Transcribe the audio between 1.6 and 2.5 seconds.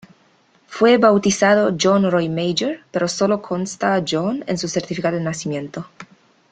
John Roy